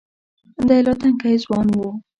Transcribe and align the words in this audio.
دی 0.67 0.79
لا 0.85 0.93
تنکی 0.99 1.33
ځوان 1.43 1.67
و. 1.77 1.79